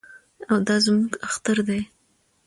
او 0.49 0.57
دا 0.67 0.75
زموږ 0.85 1.11
اختر 1.27 1.57
دی. 1.67 1.81